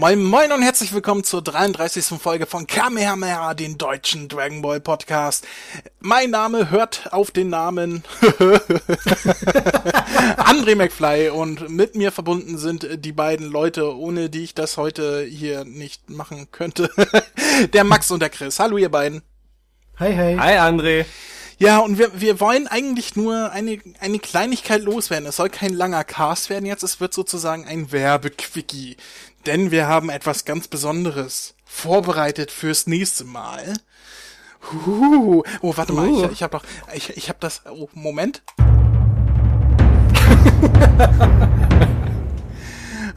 [0.00, 2.18] Moin Moin und herzlich willkommen zur 33.
[2.18, 5.46] Folge von Kamehameha, den deutschen Dragon Ball Podcast.
[6.00, 8.02] Mein Name hört auf den Namen
[10.38, 15.22] André McFly und mit mir verbunden sind die beiden Leute, ohne die ich das heute
[15.22, 16.90] hier nicht machen könnte.
[17.74, 18.58] der Max und der Chris.
[18.58, 19.20] Hallo ihr beiden.
[19.98, 20.36] Hi, hi.
[20.38, 21.04] Hi André.
[21.60, 25.28] Ja, und wir, wir wollen eigentlich nur eine, eine Kleinigkeit loswerden.
[25.28, 28.96] Es soll kein langer Cast werden jetzt, es wird sozusagen ein Werbequickie.
[29.46, 33.74] Denn wir haben etwas ganz Besonderes vorbereitet fürs nächste Mal.
[34.70, 35.42] Huh.
[35.62, 38.42] Oh, warte mal, ich, ich habe doch, ich, ich habe das, oh, Moment.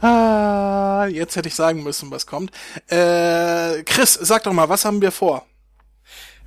[0.00, 2.50] ah, jetzt hätte ich sagen müssen, was kommt.
[2.86, 5.44] Äh, Chris, sag doch mal, was haben wir vor?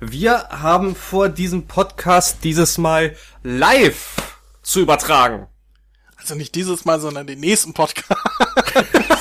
[0.00, 5.46] Wir haben vor, diesen Podcast dieses Mal live zu übertragen.
[6.16, 8.20] Also nicht dieses Mal, sondern den nächsten Podcast.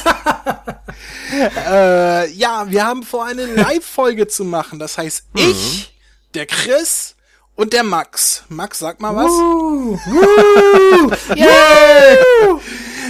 [1.39, 4.80] äh, ja, wir haben vor, eine Live-Folge zu machen.
[4.80, 5.52] Das heißt, mhm.
[5.52, 5.93] ich,
[6.33, 7.16] der Chris
[7.55, 8.43] und der Max.
[8.49, 9.31] Max, sag mal was.
[11.35, 12.59] Yeah.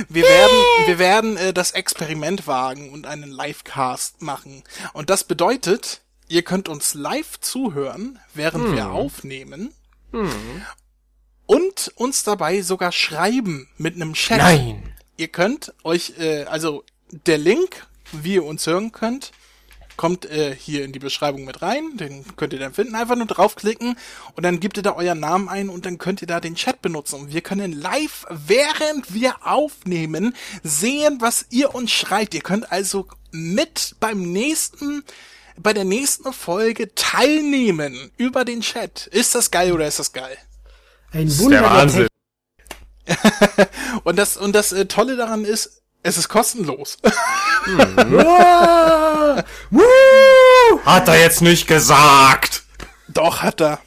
[0.09, 4.63] Wir werden, wir werden äh, das Experiment wagen und einen Livecast machen.
[4.93, 8.75] Und das bedeutet, ihr könnt uns live zuhören, während hm.
[8.75, 9.73] wir aufnehmen.
[10.11, 10.61] Hm.
[11.45, 14.37] Und uns dabei sogar schreiben mit einem Chat.
[14.37, 14.93] Nein.
[15.17, 19.31] Ihr könnt euch, äh, also der Link, wie ihr uns hören könnt,
[19.97, 21.97] kommt äh, hier in die Beschreibung mit rein.
[21.97, 22.95] Den könnt ihr dann finden.
[22.95, 23.97] Einfach nur draufklicken
[24.35, 26.81] und dann gebt ihr da euren Namen ein und dann könnt ihr da den Chat
[26.81, 27.19] benutzen.
[27.19, 32.33] Und wir können live, während wir aufnehmen, sehen, was ihr uns schreibt.
[32.35, 35.03] Ihr könnt also mit beim nächsten
[35.59, 39.07] bei der nächsten Folge teilnehmen über den Chat.
[39.07, 40.37] Ist das geil oder ist das geil?
[41.11, 42.07] Ein Wunder.
[44.03, 46.97] und das und das äh, Tolle daran ist, es ist kostenlos.
[50.85, 52.63] hat er jetzt nicht gesagt?
[53.09, 53.79] Doch, hat er.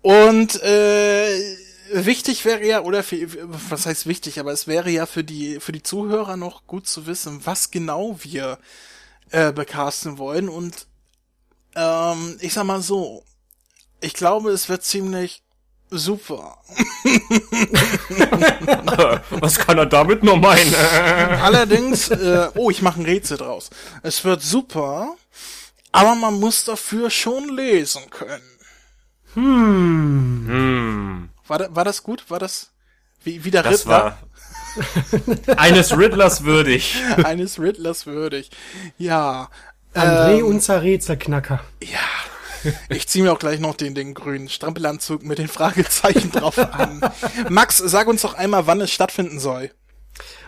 [0.00, 1.56] Und äh,
[1.92, 5.70] wichtig wäre ja, oder für, was heißt wichtig, aber es wäre ja für die, für
[5.70, 8.58] die Zuhörer noch gut zu wissen, was genau wir
[9.30, 10.48] äh, becasten wollen.
[10.48, 10.86] Und
[11.76, 13.22] ähm, ich sag mal so,
[14.00, 15.44] ich glaube, es wird ziemlich
[15.92, 16.58] super.
[19.30, 20.74] Was kann er damit nur meinen?
[21.42, 23.70] Allerdings, äh, oh, ich mache ein Rätsel draus.
[24.02, 25.16] Es wird super,
[25.92, 28.42] aber man muss dafür schon lesen können.
[29.34, 30.44] Hm.
[30.48, 31.28] hm.
[31.46, 32.24] War, da, war das gut?
[32.28, 32.72] War das
[33.24, 34.04] wie, wie der das Riddler?
[34.04, 34.18] War
[35.56, 36.96] eines Riddlers würdig.
[37.24, 38.50] Eines Riddlers würdig.
[38.98, 39.48] Ja.
[39.94, 41.60] André, ähm, unser Rätselknacker.
[41.82, 41.98] Ja,
[42.88, 47.00] ich ziehe mir auch gleich noch den, den grünen Strampelanzug mit den Fragezeichen drauf an.
[47.48, 49.70] Max, sag uns doch einmal, wann es stattfinden soll.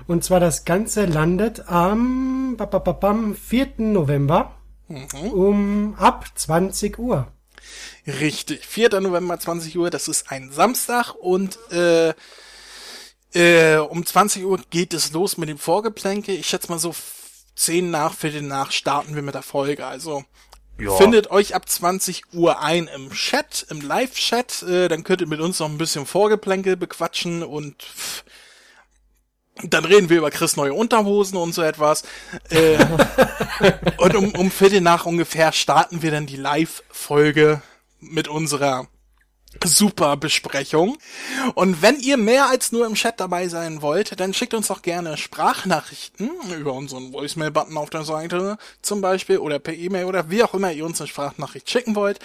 [0.06, 3.72] Und zwar das Ganze landet am 4.
[3.78, 4.54] November
[4.88, 5.06] mhm.
[5.30, 7.28] um ab 20 Uhr.
[8.06, 9.00] Richtig, 4.
[9.00, 12.12] November 20 Uhr, das ist ein Samstag und äh,
[13.32, 16.32] äh, um 20 Uhr geht es los mit dem Vorgeplänke.
[16.32, 16.94] Ich schätze mal so
[17.56, 19.86] 10 nach, Viertel nach starten wir mit der Folge.
[19.86, 20.24] Also
[20.78, 20.90] ja.
[20.96, 24.62] Findet euch ab 20 Uhr ein im Chat, im Live-Chat.
[24.62, 28.24] Äh, dann könnt ihr mit uns noch ein bisschen Vorgeplänkel bequatschen und pff,
[29.62, 32.02] dann reden wir über Chris neue Unterhosen und so etwas.
[32.50, 32.84] Äh,
[33.98, 37.62] und um, um Viertel nach ungefähr starten wir dann die Live-Folge
[38.00, 38.88] mit unserer
[39.64, 40.96] super Besprechung.
[41.54, 44.82] Und wenn ihr mehr als nur im Chat dabei sein wollt, dann schickt uns doch
[44.82, 50.42] gerne Sprachnachrichten über unseren Voicemail-Button auf der Seite zum Beispiel oder per E-Mail oder wie
[50.42, 52.18] auch immer ihr uns eine Sprachnachricht schicken wollt.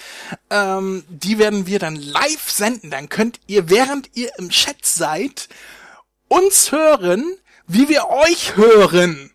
[0.49, 2.91] Ähm, die werden wir dann live senden.
[2.91, 5.49] Dann könnt ihr, während ihr im Chat seid,
[6.27, 7.35] uns hören,
[7.67, 9.31] wie wir euch hören.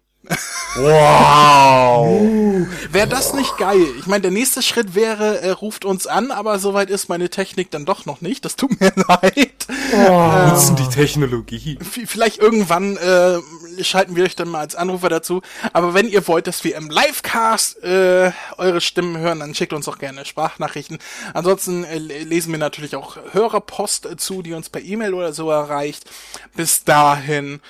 [0.77, 2.21] Wow!
[2.21, 3.85] Uh, wäre das nicht geil?
[3.99, 7.71] Ich meine, der nächste Schritt wäre, er ruft uns an, aber soweit ist meine Technik
[7.71, 8.45] dann doch noch nicht.
[8.45, 9.67] Das tut mir leid.
[9.93, 10.49] Oh.
[10.49, 11.79] Nutzen die Technologie.
[11.81, 13.39] Vielleicht irgendwann äh,
[13.83, 15.43] schalten wir euch dann mal als Anrufer dazu.
[15.73, 19.89] Aber wenn ihr wollt, dass wir im Livecast äh, eure Stimmen hören, dann schickt uns
[19.89, 20.99] auch gerne Sprachnachrichten.
[21.35, 26.11] Ansonsten äh, lesen wir natürlich auch Hörerpost zu, die uns per E-Mail oder so erreicht.
[26.57, 27.61] Bis dahin.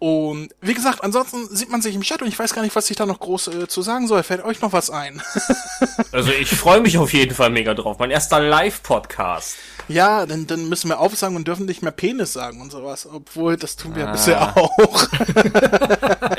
[0.00, 2.88] Und wie gesagt, ansonsten sieht man sich im Chat und ich weiß gar nicht, was
[2.88, 4.22] ich da noch groß äh, zu sagen soll.
[4.22, 5.20] Fällt euch noch was ein?
[6.12, 7.98] also ich freue mich auf jeden Fall mega drauf.
[7.98, 9.56] Mein erster Live-Podcast.
[9.88, 13.08] Ja, dann, dann müssen wir aufsagen und dürfen nicht mehr Penis sagen und sowas.
[13.12, 14.12] Obwohl, das tun wir ah.
[14.12, 15.08] bisher auch.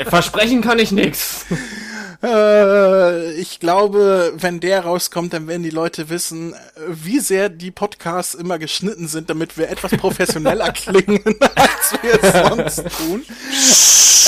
[0.08, 1.44] Versprechen kann ich nix.
[2.22, 6.54] Äh, ich glaube, wenn der rauskommt, dann werden die Leute wissen,
[6.86, 11.22] wie sehr die Podcasts immer geschnitten sind, damit wir etwas professioneller klingen,
[11.54, 13.24] als wir es sonst tun.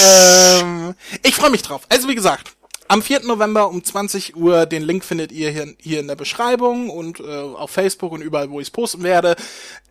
[0.02, 1.82] ähm, ich freue mich drauf.
[1.90, 2.56] Also wie gesagt,
[2.92, 3.20] am 4.
[3.20, 7.24] November um 20 Uhr, den Link findet ihr hier, hier in der Beschreibung und äh,
[7.24, 9.34] auf Facebook und überall, wo ich es posten werde.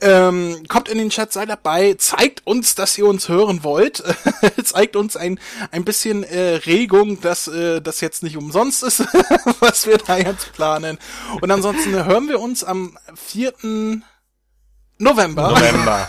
[0.02, 4.04] Ähm, kommt in den Chat, seid dabei, zeigt uns, dass ihr uns hören wollt.
[4.64, 5.40] zeigt uns ein,
[5.72, 9.00] ein bisschen äh, Regung, dass äh, das jetzt nicht umsonst ist,
[9.60, 11.00] was wir da jetzt planen.
[11.42, 13.54] Und ansonsten hören wir uns am 4.
[15.02, 15.50] November.
[15.50, 16.08] November.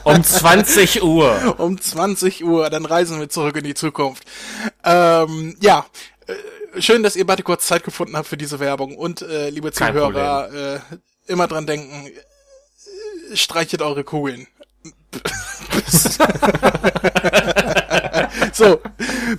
[0.04, 1.54] um 20 Uhr.
[1.58, 4.24] Um 20 Uhr, dann reisen wir zurück in die Zukunft.
[4.84, 5.86] Ähm, ja,
[6.26, 8.96] äh, schön, dass ihr beide kurz Zeit gefunden habt für diese Werbung.
[8.96, 10.80] Und äh, liebe Zuhörer, äh,
[11.26, 14.48] immer dran denken, äh, streichet eure Kugeln.
[15.72, 16.18] Bis-
[18.52, 18.80] so,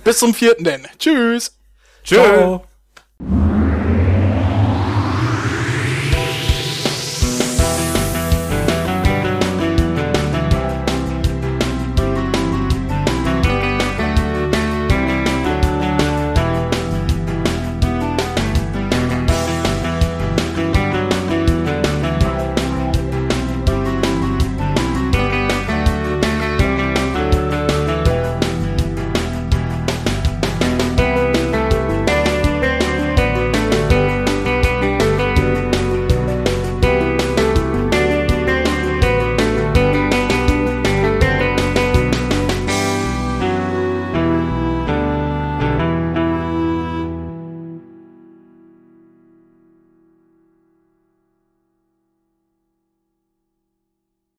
[0.04, 0.86] bis zum vierten denn.
[0.98, 1.54] Tschüss.
[2.02, 2.18] Tschüss.
[2.18, 2.64] Ciao.